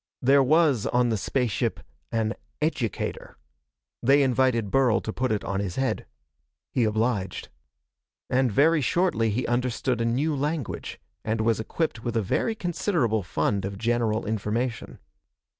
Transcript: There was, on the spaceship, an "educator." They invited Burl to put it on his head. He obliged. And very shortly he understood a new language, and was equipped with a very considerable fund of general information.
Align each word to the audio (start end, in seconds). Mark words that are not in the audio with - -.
There 0.23 0.41
was, 0.41 0.87
on 0.87 1.09
the 1.09 1.15
spaceship, 1.15 1.79
an 2.11 2.33
"educator." 2.59 3.37
They 4.01 4.23
invited 4.23 4.71
Burl 4.71 4.99
to 4.99 5.13
put 5.13 5.31
it 5.31 5.43
on 5.43 5.59
his 5.59 5.75
head. 5.75 6.07
He 6.71 6.85
obliged. 6.85 7.49
And 8.27 8.51
very 8.51 8.81
shortly 8.81 9.29
he 9.29 9.45
understood 9.45 10.01
a 10.01 10.05
new 10.05 10.35
language, 10.35 10.99
and 11.23 11.41
was 11.41 11.59
equipped 11.59 12.03
with 12.03 12.17
a 12.17 12.23
very 12.23 12.55
considerable 12.55 13.21
fund 13.21 13.63
of 13.63 13.77
general 13.77 14.25
information. 14.25 14.97